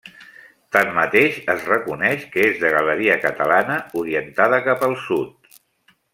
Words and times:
Tanmateix, 0.75 1.35
es 1.55 1.67
reconeix 1.71 2.23
que 2.37 2.47
és 2.47 2.57
de 2.65 2.71
galeria 2.77 3.19
catalana, 3.27 3.77
orientada 4.05 4.63
cap 4.71 4.89
al 4.89 4.97
sud. 5.05 5.55